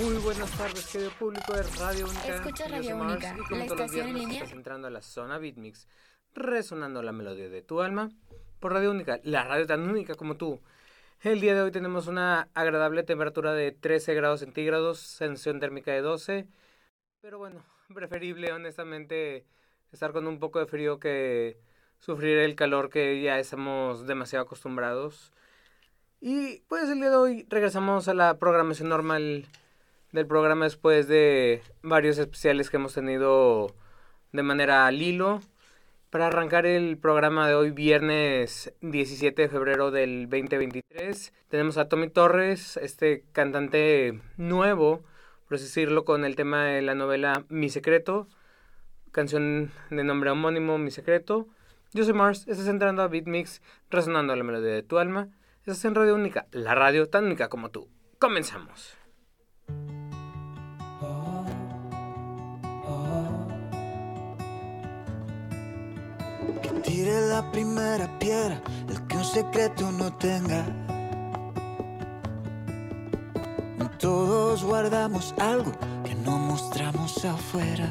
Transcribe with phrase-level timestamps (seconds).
[0.00, 2.36] Muy buenas tardes, querido público de Radio Única.
[2.36, 4.44] Escucha Radio Mars, Única, la estación en línea.
[4.44, 5.88] Entrando a la zona Beatmix,
[6.34, 8.10] resonando la melodía de tu alma
[8.60, 10.60] por Radio Única, la radio tan única como tú.
[11.22, 16.02] El día de hoy tenemos una agradable temperatura de 13 grados centígrados, sensación térmica de
[16.02, 16.46] 12,
[17.20, 17.64] pero bueno,
[17.94, 19.44] preferible honestamente
[19.90, 21.58] estar con un poco de frío que
[21.98, 25.32] sufrir el calor que ya estamos demasiado acostumbrados.
[26.24, 29.44] Y pues el día de hoy regresamos a la programación normal
[30.12, 33.74] del programa después de varios especiales que hemos tenido
[34.30, 35.40] de manera al hilo.
[36.10, 42.08] Para arrancar el programa de hoy, viernes 17 de febrero del 2023, tenemos a Tommy
[42.08, 45.02] Torres, este cantante nuevo,
[45.48, 48.28] por así decirlo, con el tema de la novela Mi Secreto,
[49.10, 51.48] canción de nombre homónimo Mi Secreto.
[51.94, 53.60] Yo soy Mars, estás entrando a Beatmix,
[53.90, 55.28] resonando la melodía de tu alma.
[55.64, 57.88] Estás en Radio Única, la radio tan única como tú.
[58.18, 58.94] Comenzamos.
[66.60, 70.66] Que tire la primera piedra, el que un secreto no tenga.
[74.00, 75.70] Todos guardamos algo
[76.04, 77.88] que no mostramos afuera.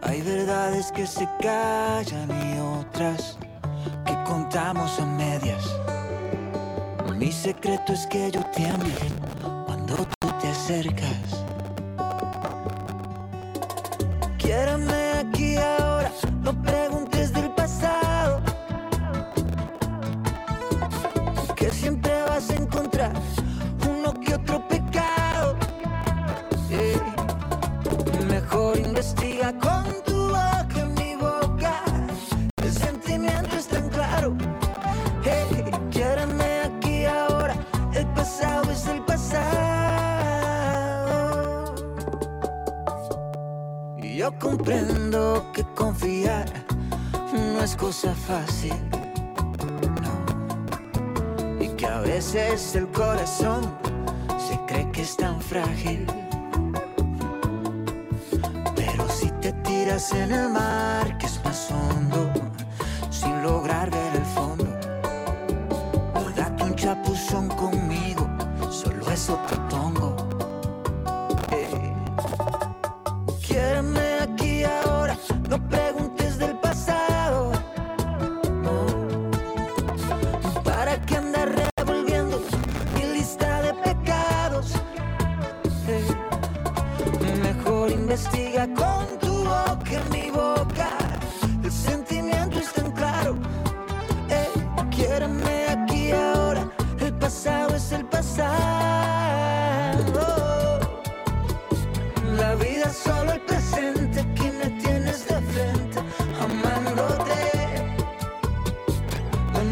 [0.00, 3.38] Hay verdades que se callan y otras
[4.08, 5.64] que contamos a medias.
[7.18, 8.94] Mi secreto es que yo tiemblo
[9.66, 11.44] cuando tú te acercas.
[14.38, 16.10] Quiérame aquí ahora,
[16.42, 16.52] no
[47.78, 48.74] cosa fácil.
[50.02, 51.64] No.
[51.64, 53.72] Y que a veces el corazón
[54.36, 56.06] se cree que es tan frágil.
[58.74, 60.97] Pero si te tiras en el mar,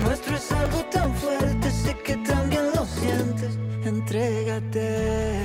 [0.06, 1.71] nuestro es algo tan fuerte.
[1.71, 3.59] Sé que también lo sientes.
[3.84, 5.36] Entrégate.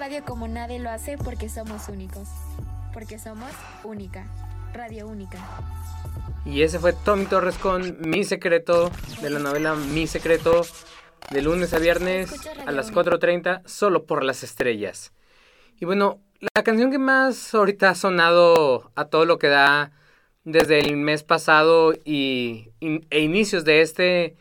[0.00, 2.28] Radio como nadie lo hace porque somos únicos.
[2.92, 3.50] Porque somos
[3.84, 4.26] única.
[4.72, 5.38] Radio única.
[6.46, 8.90] Y ese fue Tommy Torres con Mi Secreto,
[9.20, 10.62] de la novela Mi Secreto,
[11.30, 12.32] de lunes a viernes
[12.66, 15.12] a las 4.30, solo por las estrellas.
[15.78, 16.18] Y bueno,
[16.54, 19.92] la canción que más ahorita ha sonado a todo lo que da
[20.44, 24.36] desde el mes pasado y, in- e inicios de este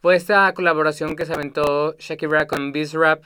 [0.00, 3.24] fue esta colaboración que se aventó Shakira con Bizrap.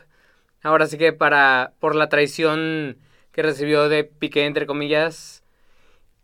[0.66, 2.98] Ahora sí que para por la traición
[3.30, 5.44] que recibió de Piqué entre comillas,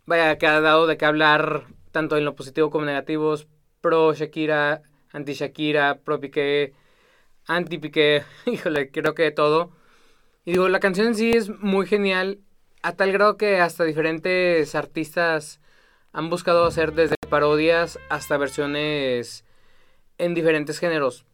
[0.05, 3.47] vaya que ha dado de qué hablar tanto en lo positivo como negativos,
[3.81, 6.73] pro Shakira, anti Shakira, pro Piqué,
[7.47, 9.71] anti Piqué, híjole, creo que todo.
[10.45, 12.41] Y digo, la canción en sí es muy genial,
[12.83, 15.61] a tal grado que hasta diferentes artistas
[16.13, 19.45] han buscado hacer desde parodias hasta versiones
[20.19, 21.27] en diferentes géneros.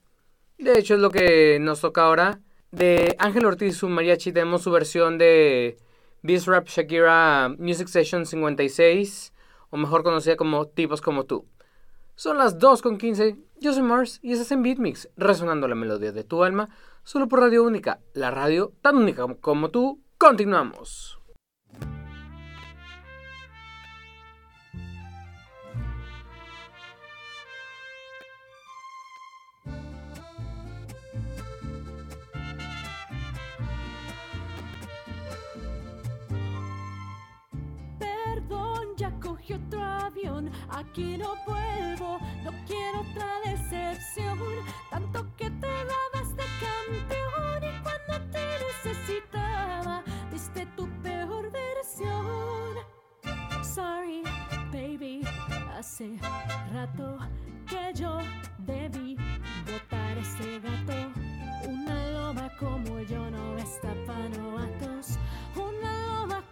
[0.58, 2.42] De hecho, es lo que nos toca ahora.
[2.70, 5.78] De Ángel Ortiz su mariachi tenemos su versión de
[6.22, 9.32] Biz Rap Shakira Music Session 56,
[9.70, 11.46] o mejor conocida como Tipos como tú.
[12.14, 16.12] Son las 2 con 15, yo soy Mars y estás en Beatmix, resonando la melodía
[16.12, 16.68] de tu alma,
[17.04, 20.00] solo por Radio Única, la radio tan única como tú.
[20.18, 21.17] Continuamos.
[40.70, 44.38] Aquí no vuelvo, no quiero otra decepción,
[44.90, 50.02] tanto que te dabas de campeón y cuando te necesitaba,
[50.32, 52.76] diste tu peor versión.
[53.62, 54.22] Sorry,
[54.72, 55.22] baby,
[55.76, 56.18] hace
[56.72, 57.18] rato
[57.66, 58.18] que yo
[58.58, 59.16] debí
[59.66, 61.12] botar ese gato.
[61.68, 64.67] Una loba como yo no está pa' novatos.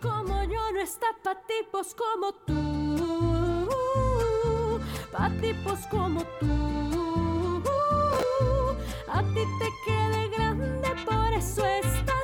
[0.09, 2.77] Como yo no está pa' tipos como tú
[5.13, 6.57] pa' tipos como tú.
[9.09, 12.16] A ti te quede grande, por eso estás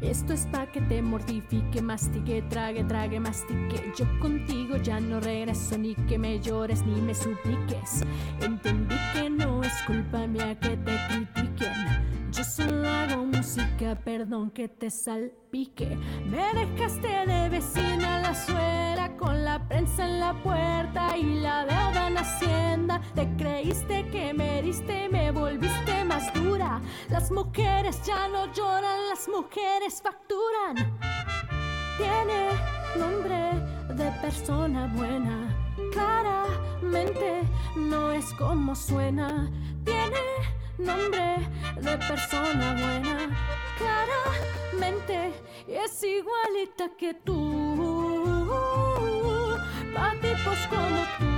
[0.00, 3.92] Esto es pa' que te mortifique, mastique, trague, trague, mastique.
[3.96, 8.04] Yo contigo ya no regreso, ni que me llores ni me supliques.
[8.40, 11.85] Entendí que no es culpa mía que te critiquen
[12.44, 15.96] solo hago música, perdón que te salpique.
[16.26, 22.08] Me dejaste de vecina la suera con la prensa en la puerta y la deuda
[22.08, 23.00] en hacienda.
[23.14, 26.80] Te creíste que me y me volviste más dura.
[27.08, 30.74] Las mujeres ya no lloran, las mujeres facturan.
[31.96, 32.50] Tiene
[32.98, 33.52] nombre
[33.94, 35.54] de persona buena.
[35.92, 37.42] Claramente
[37.76, 39.50] no es como suena.
[39.84, 41.48] Tiene nombre
[41.80, 43.36] de persona buena.
[43.78, 45.32] Claramente
[45.68, 48.46] es igualita que tú.
[49.94, 51.34] Pa' tipos como tú.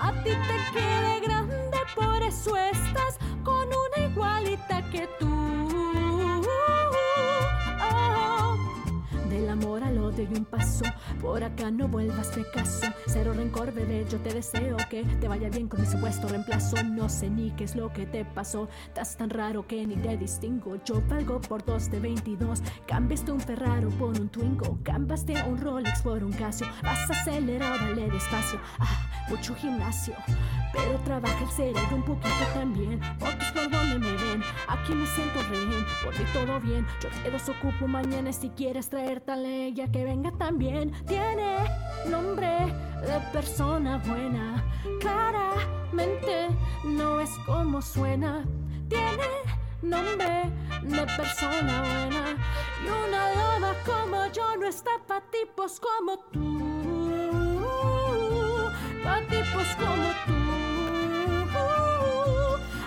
[0.00, 5.37] A ti te quede grande, por eso estás con una igualita que tú.
[10.38, 10.84] Un paso.
[11.20, 12.86] Por acá no vuelvas de caso.
[13.06, 16.82] Cero rencor, bebé, yo te deseo que te vaya bien con mi supuesto reemplazo.
[16.84, 18.68] No sé ni qué es lo que te pasó.
[18.86, 20.76] Estás tan raro que ni te distingo.
[20.84, 22.62] Yo valgo por dos de 22.
[22.86, 24.78] Cambiaste un Ferraro por un Twingo.
[24.82, 26.66] Cambiaste un Rolex por un Casio.
[26.82, 28.60] Vas acelerado, dale despacio.
[28.78, 30.14] Ah, mucho gimnasio.
[30.72, 33.00] Pero trabaja el cerebro un poquito también.
[33.18, 34.42] Fotos por donde me ven.
[34.68, 35.84] Aquí me siento rehén.
[36.04, 36.86] Por ti todo bien.
[37.02, 40.92] Yo te desocupo mañana si quieres traer talento ella que venga también.
[41.06, 41.64] Tiene
[42.06, 42.48] nombre
[43.02, 44.64] de persona buena.
[45.00, 46.48] Claramente
[46.84, 48.44] no es como suena.
[48.88, 49.28] Tiene
[49.82, 50.50] nombre
[50.82, 52.36] de persona buena.
[52.84, 56.58] Y una loba como yo no está pa' tipos como tú.
[59.04, 60.34] Pa' tipos como tú.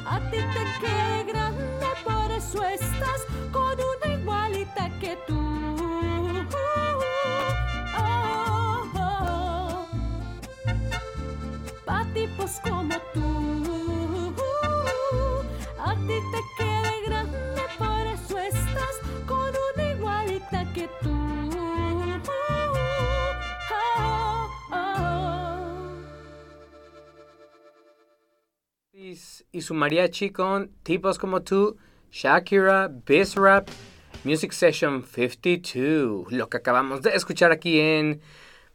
[0.05, 5.60] A ti te queda grande, por eso estás con una igualita que tú.
[12.21, 14.33] Tipos como tú.
[15.79, 21.17] A ti te quede grande, por eso estás con una igualita que tú.
[29.53, 31.77] Y su mariachi con tipos como tú,
[32.11, 33.67] Shakira, Biz Rap,
[34.23, 38.21] Music Session 52, lo que acabamos de escuchar aquí en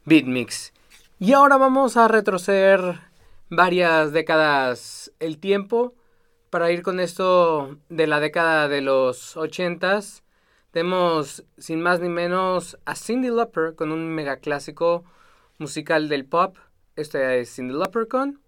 [0.04, 0.74] Beatmix.
[1.18, 3.05] Y ahora vamos a retroceder
[3.48, 5.94] varias décadas el tiempo
[6.50, 10.24] para ir con esto de la década de los ochentas.
[10.70, 15.04] Tenemos sin más ni menos a Cindy Lauper con un mega clásico
[15.58, 16.56] musical del pop.
[16.96, 18.40] Este es Cindy Lauper con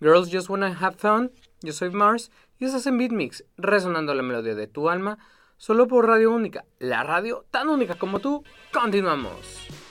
[0.00, 1.32] Girls Just Wanna Have Fun.
[1.62, 5.18] Yo soy Mars y estás en Beatmix, resonando la melodía de tu alma,
[5.56, 8.44] solo por Radio Única, la radio tan única como tú.
[8.72, 9.85] Continuamos.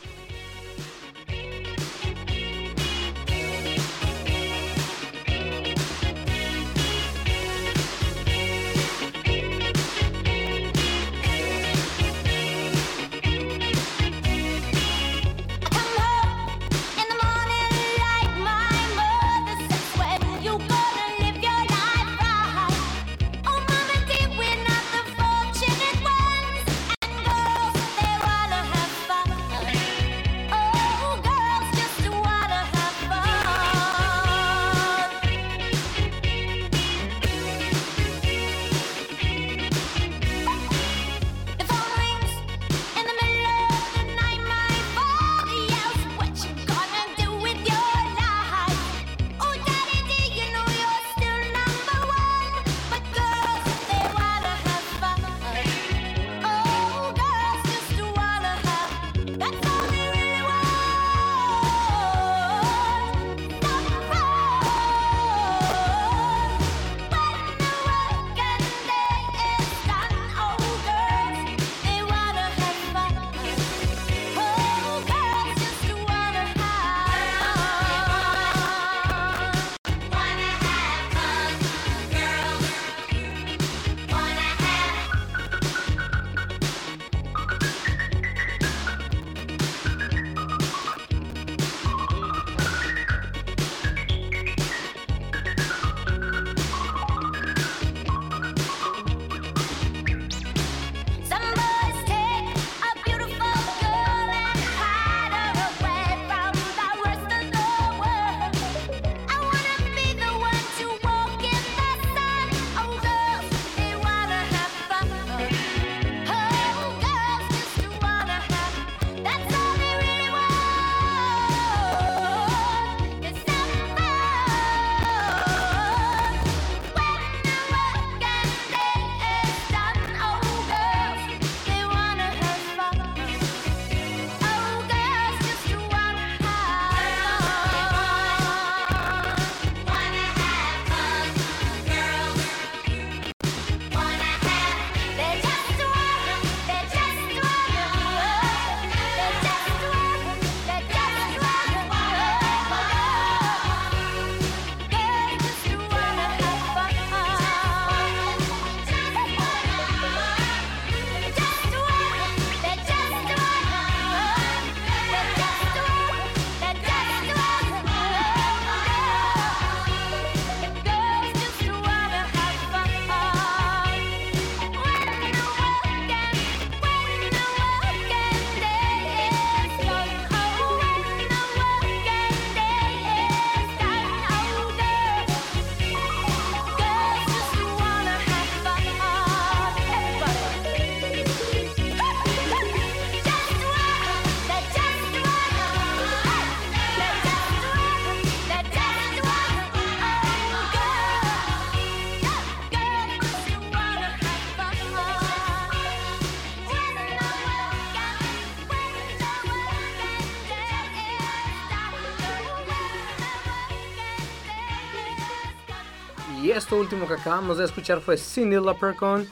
[216.55, 219.27] Esto último que acabamos de escuchar fue Cindy Lauper con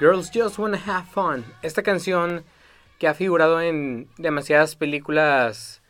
[0.00, 1.44] Girls Just Wanna Have Fun.
[1.62, 2.42] Esta canción
[2.98, 5.82] que ha figurado en demasiadas películas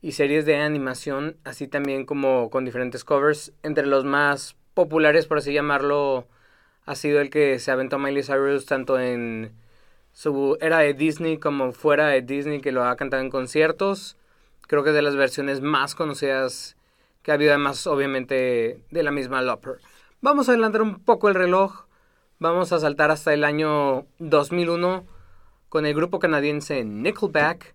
[0.00, 3.52] y series de animación, así también como con diferentes covers.
[3.62, 6.26] Entre los más populares, por así llamarlo,
[6.86, 9.52] ha sido el que se aventó Miley Cyrus tanto en
[10.14, 14.16] su era de Disney como fuera de Disney, que lo ha cantado en conciertos.
[14.66, 16.76] Creo que es de las versiones más conocidas
[17.22, 19.80] que ha habido, además, obviamente, de la misma Loper.
[20.22, 21.86] Vamos a adelantar un poco el reloj.
[22.38, 25.06] Vamos a saltar hasta el año 2001
[25.70, 27.74] con el grupo canadiense Nickelback,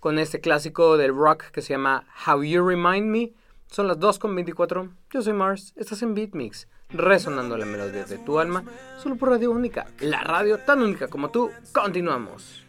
[0.00, 3.32] con este clásico del rock que se llama How You Remind Me.
[3.66, 4.90] Son las 2.24.
[5.10, 5.74] Yo soy Mars.
[5.76, 8.64] Estás en Beat Mix, resonando la melodía de tu alma,
[8.96, 11.50] solo por Radio Única, la radio tan única como tú.
[11.74, 12.64] Continuamos.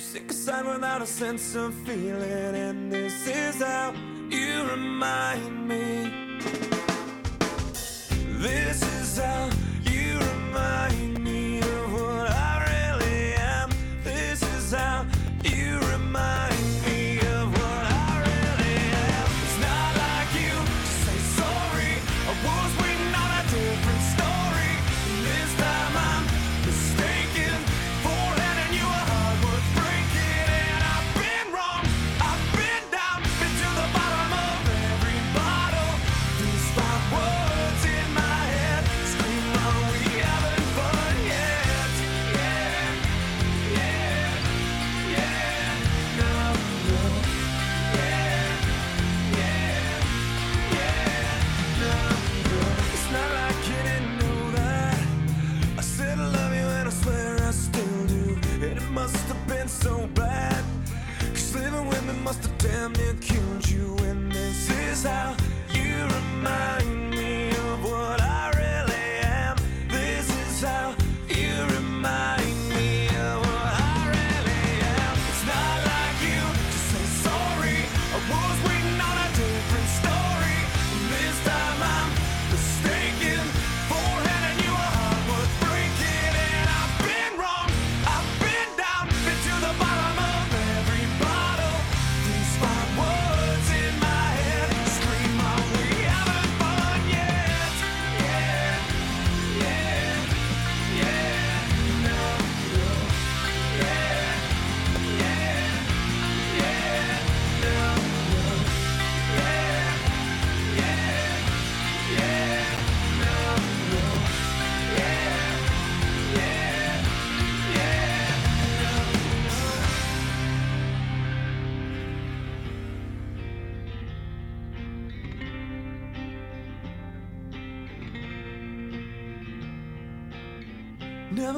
[0.00, 3.92] Sick aside without a sense of feeling, and this is how
[4.28, 6.38] you remind me.
[8.38, 9.50] This is how
[9.84, 11.19] you remind me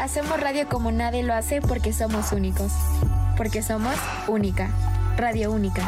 [0.00, 2.72] Hacemos radio como nadie lo hace porque somos únicos.
[3.36, 3.94] Porque somos
[4.28, 4.70] única.
[5.18, 5.82] Radio única.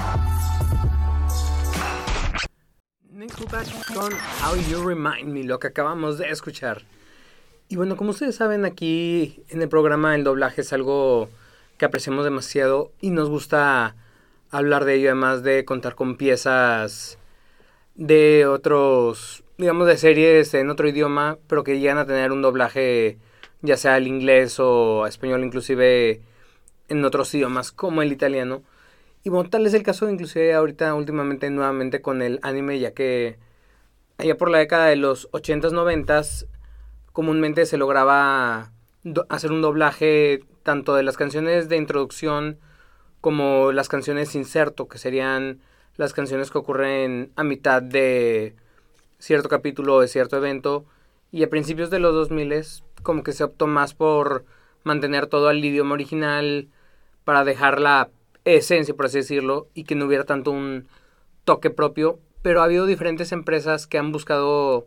[3.95, 6.83] Con How You Remind Me, lo que acabamos de escuchar.
[7.69, 11.31] Y bueno, como ustedes saben, aquí en el programa el doblaje es algo
[11.79, 13.97] que apreciamos demasiado y nos gusta
[14.51, 17.17] hablar de ello, además de contar con piezas
[17.95, 23.17] de otros, digamos, de series en otro idioma, pero que llegan a tener un doblaje,
[23.63, 26.21] ya sea al inglés o español, inclusive
[26.89, 28.63] en otros idiomas como el italiano.
[29.25, 33.39] Y bueno, tal es el caso inclusive ahorita últimamente nuevamente con el anime, ya que
[34.19, 36.47] allá por la década de los 80s, 90s,
[37.13, 38.73] comúnmente se lograba
[39.29, 42.59] hacer un doblaje tanto de las canciones de introducción
[43.21, 45.61] como las canciones inserto, que serían
[45.97, 48.57] las canciones que ocurren a mitad de
[49.19, 50.85] cierto capítulo o de cierto evento.
[51.31, 52.53] Y a principios de los 2000
[53.03, 54.45] como que se optó más por
[54.85, 56.69] mantener todo al idioma original
[57.25, 58.11] para dejar la
[58.45, 60.89] esencia, por así decirlo, y que no hubiera tanto un
[61.45, 62.19] toque propio.
[62.43, 64.87] Pero ha habido diferentes empresas que han buscado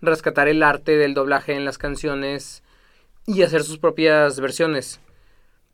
[0.00, 2.62] rescatar el arte del doblaje en las canciones
[3.26, 5.00] y hacer sus propias versiones.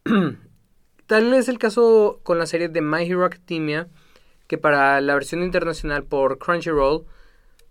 [1.07, 3.88] Tal es el caso con la serie de My Hero Academia,
[4.46, 7.05] que para la versión internacional por Crunchyroll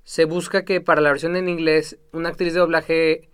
[0.03, 3.29] se busca que para la versión en inglés una actriz de doblaje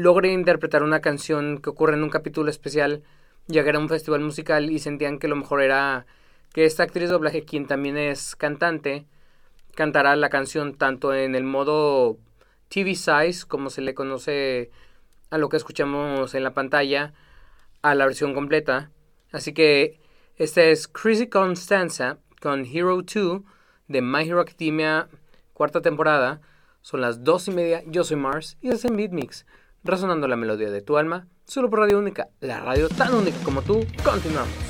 [0.00, 3.02] logre interpretar una canción que ocurre en un capítulo especial,
[3.48, 6.06] ya que era un festival musical y sentían que lo mejor era
[6.54, 9.04] que esta actriz doblaje, quien también es cantante,
[9.74, 12.16] cantará la canción tanto en el modo
[12.68, 14.70] TV size, como se le conoce
[15.28, 17.12] a lo que escuchamos en la pantalla,
[17.82, 18.90] a la versión completa.
[19.32, 20.00] Así que
[20.36, 23.42] esta es Chrissy Constanza con Hero 2
[23.88, 25.08] de My Hero Academia,
[25.52, 26.40] cuarta temporada.
[26.80, 27.82] Son las dos y media.
[27.86, 29.44] Yo soy Mars y es en Beatmix,
[29.84, 33.62] resonando la melodía de tu alma, solo por Radio Única, la radio tan única como
[33.62, 33.84] tú.
[34.04, 34.69] Continuamos.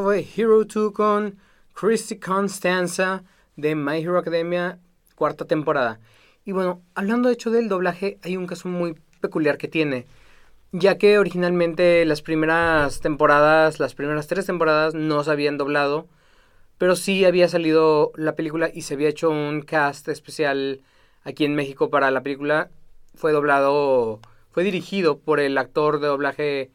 [0.00, 1.38] Fue Hero 2 con
[1.74, 3.24] Christy Constanza
[3.56, 4.78] de My Hero Academia,
[5.16, 6.00] cuarta temporada.
[6.46, 10.06] Y bueno, hablando de hecho del doblaje, hay un caso muy peculiar que tiene.
[10.72, 16.08] Ya que originalmente las primeras temporadas, las primeras tres temporadas no se habían doblado,
[16.78, 20.80] pero sí había salido la película y se había hecho un cast especial
[21.22, 22.70] aquí en México para la película.
[23.14, 24.20] Fue doblado,
[24.52, 26.70] fue dirigido por el actor de doblaje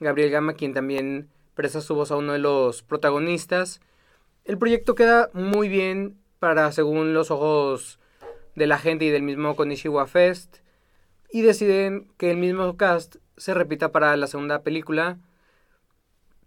[0.00, 3.80] Gabriel Gama, quien también presta su voz a uno de los protagonistas.
[4.44, 7.98] El proyecto queda muy bien para, según los ojos
[8.54, 10.58] de la gente y del mismo Konishiwa Fest,
[11.30, 15.18] y deciden que el mismo cast se repita para la segunda película,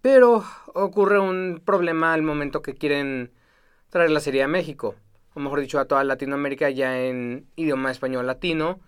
[0.02, 3.32] pero ocurre un problema al momento que quieren
[3.90, 4.96] traer la serie a México,
[5.34, 8.80] o mejor dicho, a toda Latinoamérica ya en idioma español latino,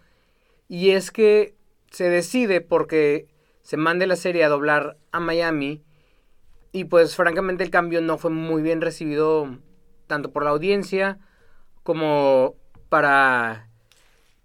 [0.68, 1.56] y es que
[1.90, 3.28] se decide porque
[3.64, 5.84] se mande la serie a doblar a Miami
[6.78, 9.58] y pues francamente el cambio no fue muy bien recibido
[10.06, 11.18] tanto por la audiencia
[11.82, 12.54] como
[12.90, 13.68] para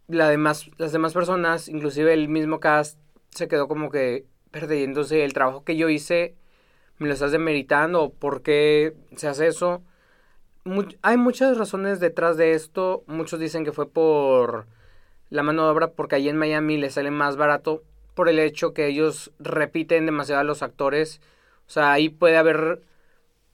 [0.08, 2.98] demás, las demás personas, inclusive el mismo cast
[3.32, 6.34] se quedó como que perdiéndose el trabajo que yo hice,
[6.96, 9.82] me lo estás demeritando, ¿por qué se hace eso?
[11.02, 14.66] hay muchas razones detrás de esto, muchos dicen que fue por
[15.28, 17.82] la mano de obra, porque allí en Miami les sale más barato,
[18.14, 21.20] por el hecho que ellos repiten demasiado a los actores,
[21.72, 22.82] o sea, ahí puede haber,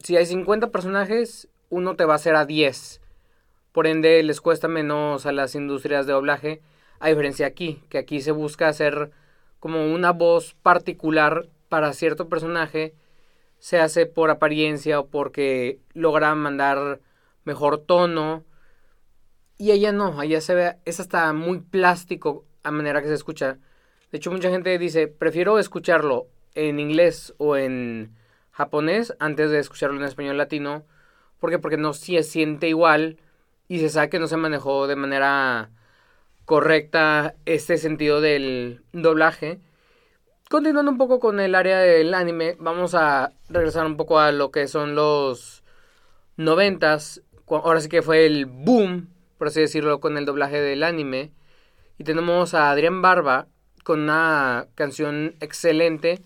[0.01, 3.01] si hay 50 personajes, uno te va a hacer a 10.
[3.71, 6.61] Por ende, les cuesta menos a las industrias de doblaje,
[6.99, 9.13] a diferencia aquí, que aquí se busca hacer
[9.61, 12.93] como una voz particular para cierto personaje,
[13.61, 16.99] se hace por apariencia o porque logra mandar
[17.45, 18.45] mejor tono.
[19.59, 23.59] Y ella no, allá se ve, es hasta muy plástico a manera que se escucha.
[24.11, 28.17] De hecho, mucha gente dice, prefiero escucharlo en inglés o en
[28.51, 30.85] japonés antes de escucharlo en español latino.
[31.39, 31.59] ¿Por qué?
[31.59, 33.19] Porque no se siente igual
[33.69, 35.71] y se sabe que no se manejó de manera
[36.45, 39.61] correcta este sentido del doblaje.
[40.49, 44.51] Continuando un poco con el área del anime, vamos a regresar un poco a lo
[44.51, 45.63] que son los
[46.37, 47.23] noventas.
[47.47, 51.33] Ahora sí que fue el boom, por así decirlo, con el doblaje del anime.
[51.99, 53.47] Y tenemos a Adrián Barba
[53.85, 56.23] con una canción excelente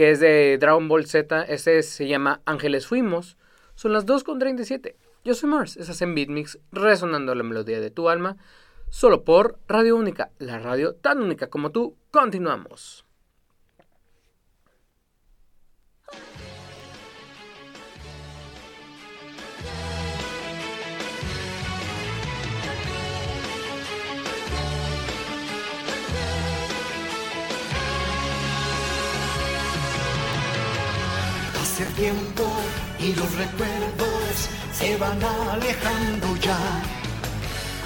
[0.00, 1.42] que es de Dragon Ball Z.
[1.42, 3.36] Este se llama Ángeles Fuimos.
[3.74, 4.94] Son las 2.37.
[5.26, 8.38] Yo soy Mars, estás en Beatmix, resonando la melodía de tu alma,
[8.88, 11.98] solo por Radio Única, la radio tan única como tú.
[12.10, 13.04] Continuamos.
[31.82, 32.44] El tiempo
[32.98, 36.58] y los recuerdos se van alejando ya.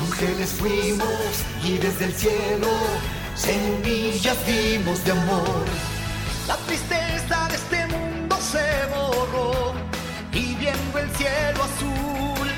[0.00, 2.68] Ángeles fuimos y desde el cielo
[3.36, 5.64] semillas dimos de amor.
[6.48, 9.74] La tristeza de este mundo se borró
[10.32, 12.48] y viendo el cielo azul,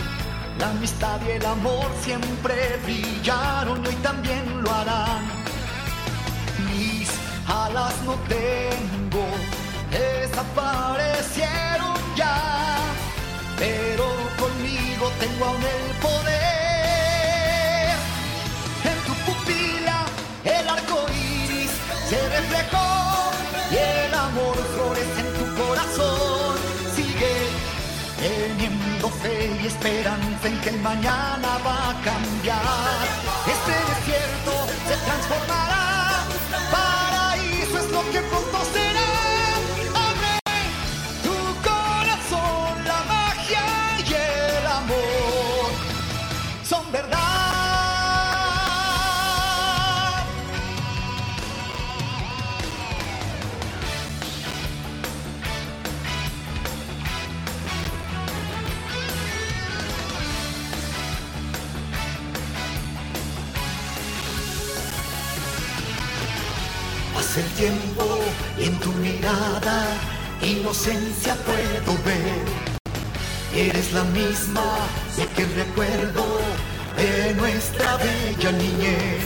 [0.58, 5.22] la amistad y el amor siempre brillaron y hoy también lo harán.
[6.70, 7.10] Mis
[7.46, 9.05] alas no tengo
[10.36, 12.76] desaparecieron ya,
[13.56, 14.04] pero
[14.38, 16.36] conmigo tengo aún el poder.
[18.84, 20.04] En tu pupila
[20.44, 21.70] el arco iris
[22.10, 23.30] se reflejó
[23.70, 26.56] y el amor florece en tu corazón.
[26.94, 27.34] Sigue
[28.20, 33.06] teniendo fe y esperanza en que el mañana va a cambiar.
[33.54, 34.52] Este desierto
[34.86, 36.26] se transformará,
[36.70, 38.20] paraíso es lo que
[69.26, 69.88] mirada
[70.40, 72.44] inocencia puedo ver.
[73.54, 74.62] Eres la misma
[75.16, 76.24] de que recuerdo
[76.96, 79.24] de nuestra bella niñez.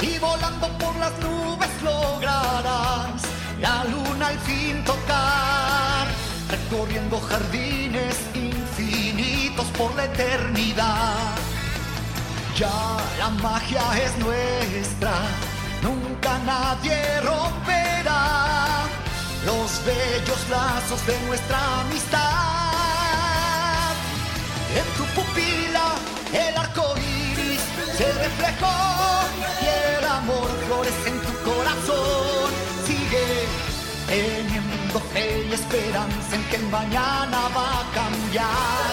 [0.00, 3.22] Y volando por las nubes lograrás
[3.60, 6.06] la luna al fin tocar,
[6.50, 11.34] recorriendo jardines infinitos por la eternidad.
[12.56, 14.93] Ya la magia es nuestra
[21.02, 22.20] de nuestra amistad.
[24.78, 25.96] En tu pupila
[26.32, 27.60] el arco iris
[27.98, 28.72] se reflejó
[29.60, 29.66] y
[29.98, 32.50] el amor florece en tu corazón.
[32.86, 33.26] Sigue
[34.06, 38.92] teniendo fe y esperanza en que mañana va a cambiar.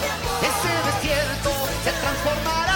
[0.49, 1.51] Ese desierto
[1.83, 2.70] se transformará.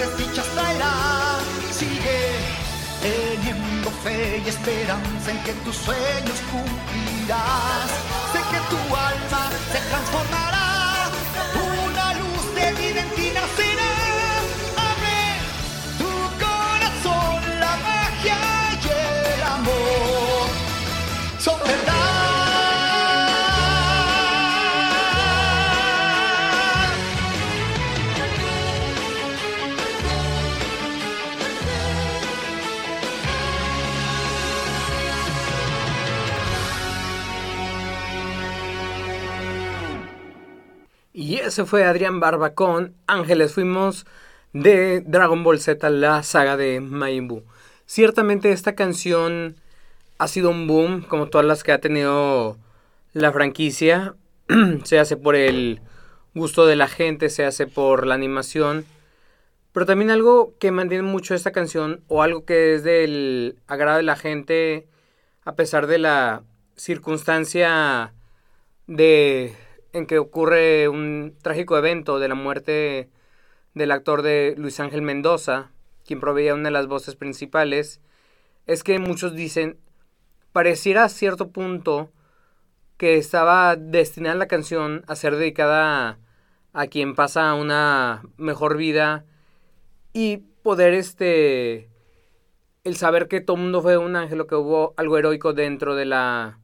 [0.00, 1.38] Mañana grandes dichas traerá.
[1.72, 2.20] Sigue
[3.02, 7.90] teniendo fe y esperanza en que tus sueños cumplirás.
[8.32, 11.10] Sé que tu alma se transformará,
[41.20, 43.52] Y ese fue Adrián Barba con Ángeles.
[43.52, 44.06] Fuimos
[44.54, 47.44] de Dragon Ball Z, la saga de Majin Buu.
[47.84, 49.56] Ciertamente esta canción
[50.16, 52.56] ha sido un boom, como todas las que ha tenido
[53.12, 54.14] la franquicia.
[54.84, 55.82] se hace por el
[56.34, 58.86] gusto de la gente, se hace por la animación.
[59.72, 64.04] Pero también algo que mantiene mucho esta canción, o algo que es del agrado de
[64.04, 64.88] la gente,
[65.44, 66.44] a pesar de la
[66.76, 68.14] circunstancia
[68.86, 69.54] de
[69.92, 73.10] en que ocurre un trágico evento de la muerte
[73.74, 75.70] del actor de Luis Ángel Mendoza,
[76.06, 78.00] quien proveía una de las voces principales,
[78.66, 79.78] es que muchos dicen,
[80.52, 82.10] pareciera a cierto punto
[82.96, 86.18] que estaba destinada la canción a ser dedicada a,
[86.72, 89.24] a quien pasa una mejor vida
[90.12, 91.88] y poder este
[92.84, 96.06] el saber que todo el mundo fue un ángel que hubo algo heroico dentro de
[96.06, 96.58] la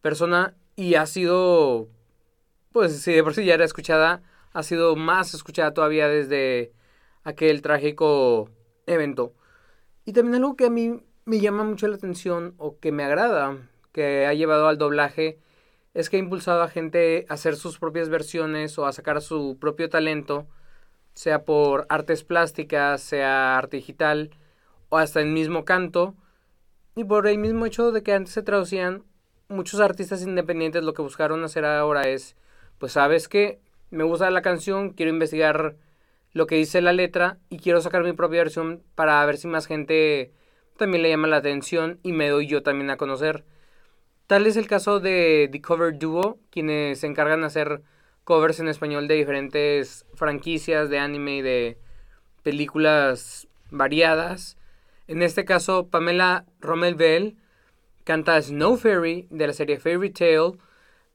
[0.00, 1.88] persona y ha sido
[2.72, 6.72] pues si de por sí ya era escuchada ha sido más escuchada todavía desde
[7.24, 8.50] aquel trágico
[8.86, 9.34] evento
[10.04, 13.58] y también algo que a mí me llama mucho la atención o que me agrada
[13.92, 15.38] que ha llevado al doblaje
[15.94, 19.58] es que ha impulsado a gente a hacer sus propias versiones o a sacar su
[19.60, 20.46] propio talento
[21.14, 24.30] sea por artes plásticas, sea arte digital
[24.88, 26.14] o hasta el mismo canto.
[26.96, 29.04] Y por el mismo hecho de que antes se traducían,
[29.48, 32.36] muchos artistas independientes lo que buscaron hacer ahora es,
[32.80, 35.76] pues sabes que me gusta la canción, quiero investigar
[36.32, 39.66] lo que dice la letra y quiero sacar mi propia versión para ver si más
[39.66, 40.32] gente
[40.78, 43.44] también le llama la atención y me doy yo también a conocer.
[44.26, 47.82] Tal es el caso de The Cover Duo, quienes se encargan de hacer
[48.24, 51.78] covers en español de diferentes franquicias de anime y de
[52.42, 54.56] películas variadas.
[55.06, 57.36] En este caso, Pamela Rommel Bell
[58.04, 60.52] canta Snow Fairy de la serie Fairy Tale,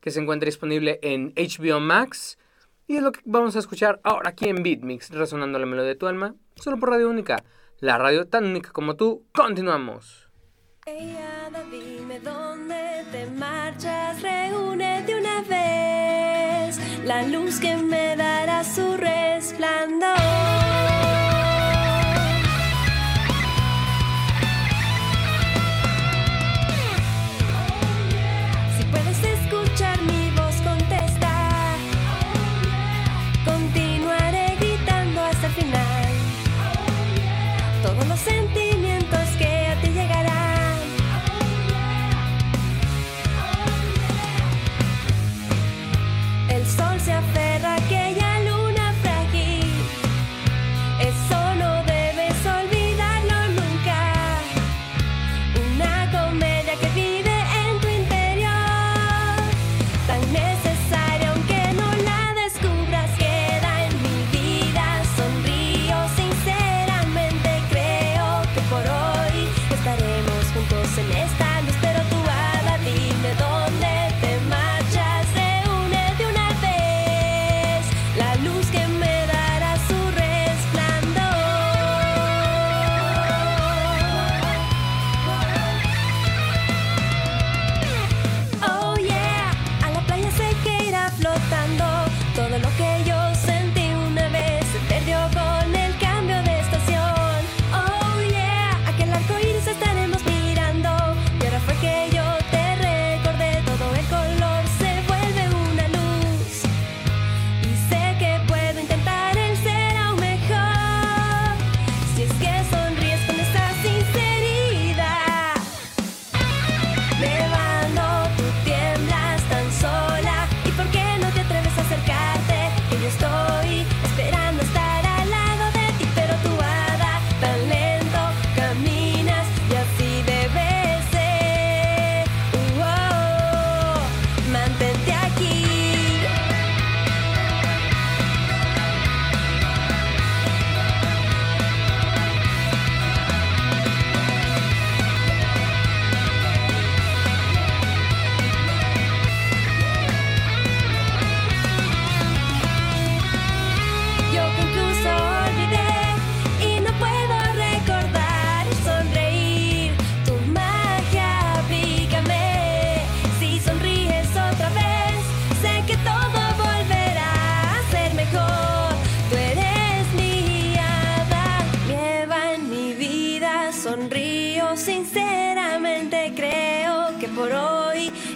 [0.06, 2.38] que se encuentra disponible en HBO Max.
[2.86, 5.96] Y es lo que vamos a escuchar ahora aquí en Beatmix, resonando la melodía de
[5.96, 7.44] tu alma, solo por Radio Única.
[7.80, 9.26] La radio tan única como tú.
[9.34, 10.30] Continuamos.
[10.86, 20.65] Ey, Ada, dime dónde te marchas, una vez la luz que me dará su resplandor.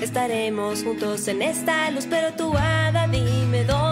[0.10, 3.89] Estaremos juntos en esta luz, pero tu hada, dime dónde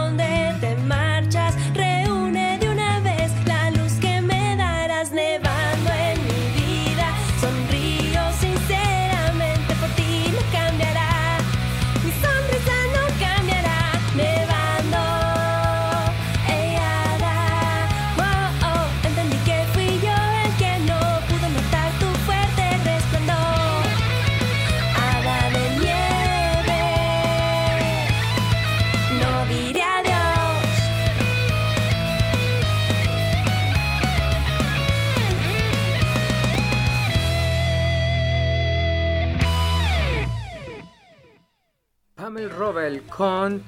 [42.37, 43.63] Pamela Robel con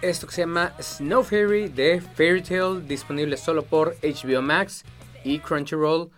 [0.00, 4.86] esto que se llama Snow Fairy de Fairy Tale, disponible solo por HBO Max
[5.24, 6.08] y Crunchyroll,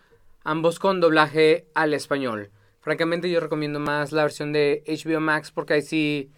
[0.45, 2.51] ambos con doblaje al español.
[2.79, 6.31] Francamente yo recomiendo más la versión de HBO Max porque ahí sí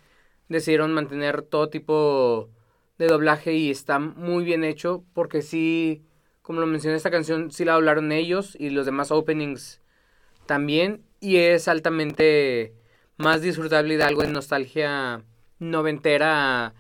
[0.49, 2.49] decidieron mantener todo tipo
[2.97, 6.03] de doblaje y está muy bien hecho porque sí,
[6.41, 9.83] como lo mencioné esta canción, sí la doblaron ellos y los demás openings
[10.47, 12.73] también y es altamente
[13.19, 15.23] más disfrutable y de algo de nostalgia
[15.63, 16.75] noventera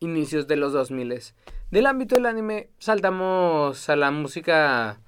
[0.00, 1.34] inicios de los 2000.
[1.70, 5.00] Del ámbito del anime saltamos a la música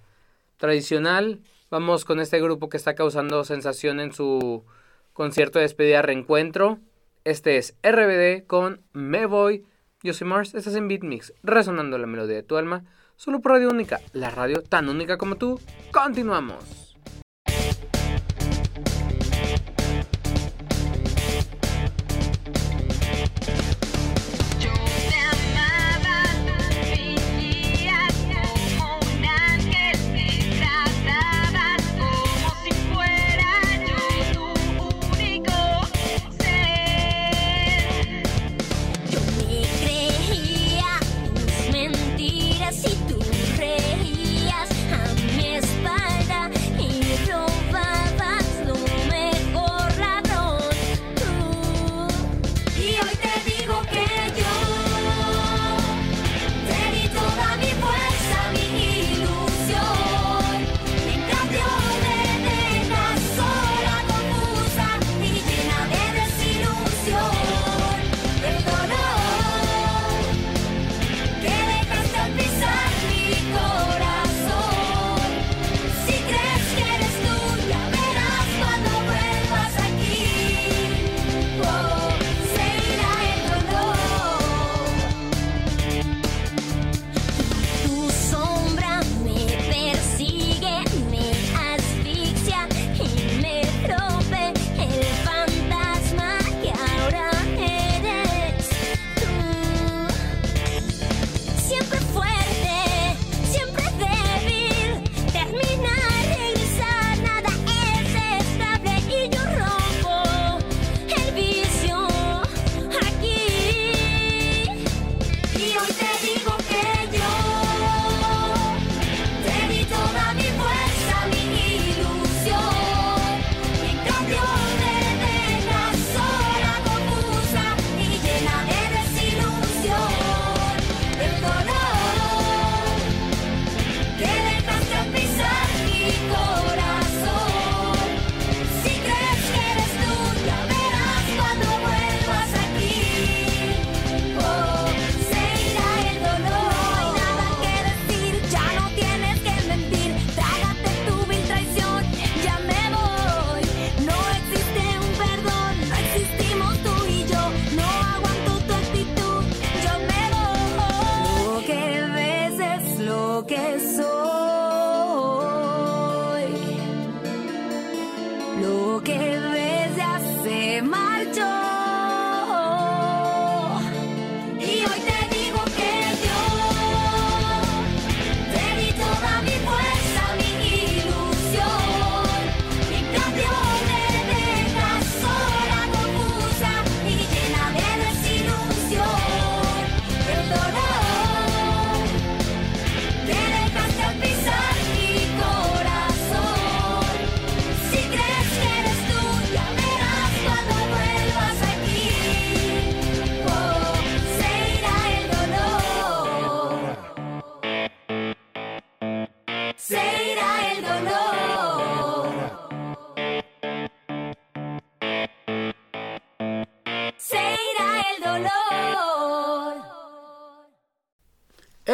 [0.59, 1.41] tradicional.
[1.71, 4.65] Vamos con este grupo que está causando sensación en su
[5.13, 6.79] concierto de despedida reencuentro.
[7.25, 9.65] Este es RBD con Me Voy.
[10.03, 12.85] Yo soy Mars, estás en Beatmix, resonando la melodía de tu alma,
[13.17, 15.61] solo por Radio Única, la radio tan única como tú.
[15.93, 16.90] Continuamos.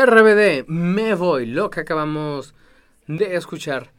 [0.06, 2.54] RBD, me voy, lo que acabamos
[3.08, 3.92] de escuchar.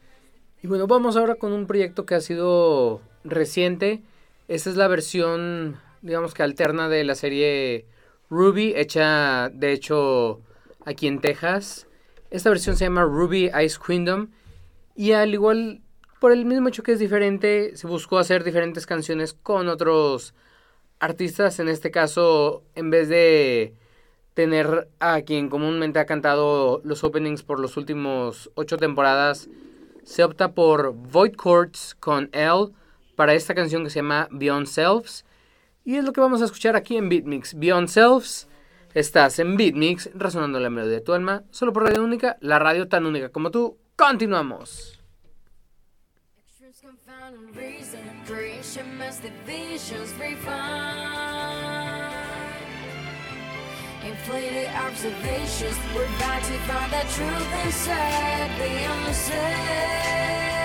[0.63, 4.03] Y bueno, vamos ahora con un proyecto que ha sido reciente.
[4.47, 7.85] Esta es la versión, digamos que alterna de la serie
[8.29, 10.39] Ruby, hecha de hecho
[10.85, 11.87] aquí en Texas.
[12.31, 14.29] Esta versión se llama Ruby Ice Kingdom.
[14.95, 15.81] Y al igual,
[16.21, 20.33] por el mismo hecho que es diferente, se buscó hacer diferentes canciones con otros
[20.99, 21.59] artistas.
[21.59, 23.75] En este caso, en vez de
[24.38, 29.49] tener a quien comúnmente ha cantado los openings por los últimos ocho temporadas,
[30.03, 32.67] se opta por Void Chords con L
[33.15, 35.25] para esta canción que se llama Beyond Selves.
[35.83, 37.55] Y es lo que vamos a escuchar aquí en Beatmix.
[37.55, 38.47] Beyond Selves,
[38.93, 42.88] estás en Beatmix, resonando la melodía de tu alma, solo por Radio Única, la radio
[42.88, 43.75] tan única como tú.
[43.95, 44.93] Continuamos.
[48.29, 48.97] Reason.
[54.07, 55.77] Inflated observations.
[55.93, 60.56] We're about to find the truth inside the ourselves.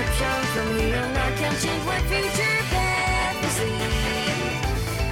[0.00, 2.60] Perception from here on out can change what future
[3.56, 3.76] see.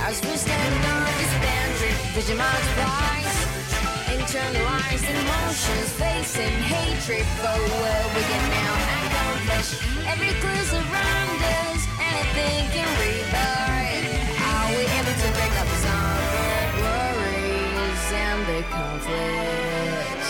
[0.01, 3.37] As we stand on this boundary, vision multiplies.
[4.09, 8.75] Internalized emotions, facing hatred for what we can now
[9.05, 9.69] accomplish.
[10.09, 14.05] Every clue's around us, anything can rebound.
[14.49, 20.29] Are we able to break up some worries and the conflicts?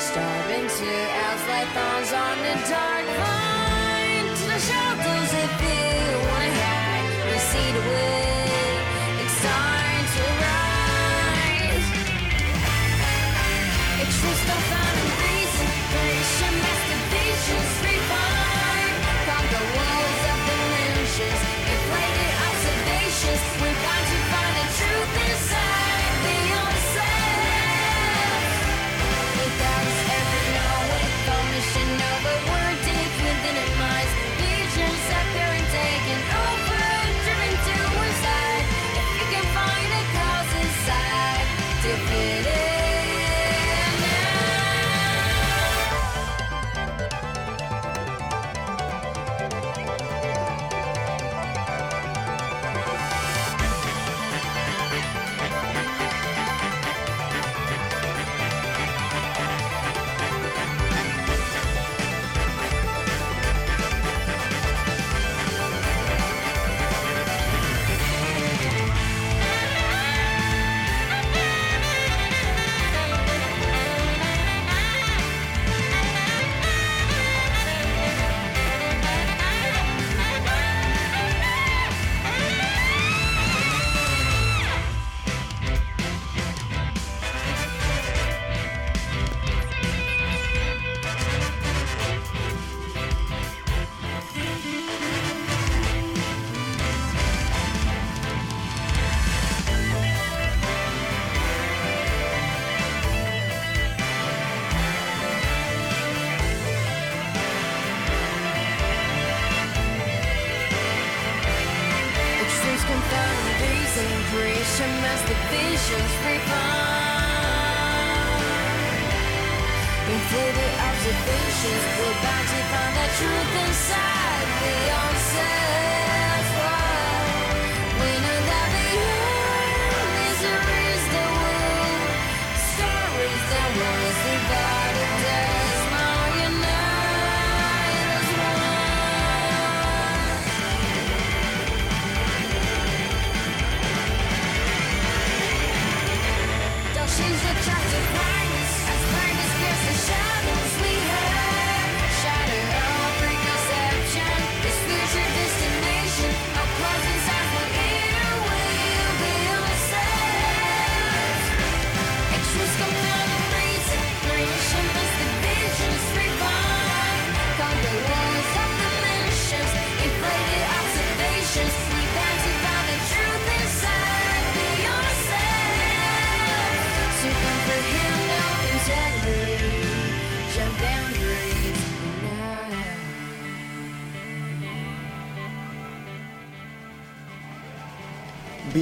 [0.00, 0.92] Starving to
[1.24, 3.27] outs like thorns on the dark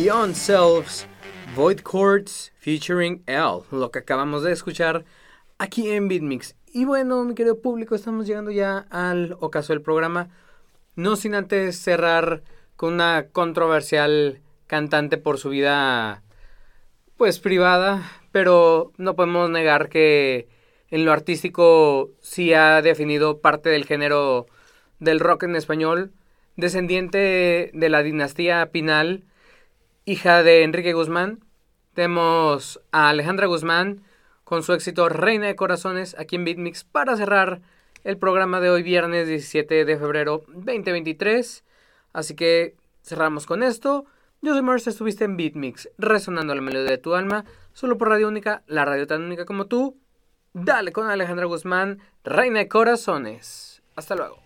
[0.07, 1.05] Beyond Selves,
[1.57, 5.05] Void Chords featuring L, lo que acabamos de escuchar
[5.59, 6.55] aquí en Beatmix.
[6.73, 10.29] Y bueno, mi querido público, estamos llegando ya al ocaso del programa.
[10.95, 12.45] No sin antes cerrar
[12.77, 16.23] con una controversial cantante por su vida,
[17.17, 20.47] pues privada, pero no podemos negar que
[20.89, 24.47] en lo artístico sí ha definido parte del género
[25.01, 26.13] del rock en español,
[26.55, 29.25] descendiente de la dinastía Pinal,
[30.07, 31.41] hija de Enrique Guzmán.
[31.93, 34.03] Tenemos a Alejandra Guzmán
[34.45, 37.61] con su éxito Reina de Corazones aquí en Beatmix para cerrar
[38.05, 41.65] el programa de hoy viernes 17 de febrero 2023.
[42.13, 44.07] Así que cerramos con esto.
[44.43, 48.29] Yo soy Morris, estuviste en Beatmix, resonando la melodía de tu alma, solo por Radio
[48.29, 49.99] Única, la radio tan única como tú.
[50.53, 53.83] Dale con Alejandra Guzmán, Reina de Corazones.
[53.97, 54.46] Hasta luego.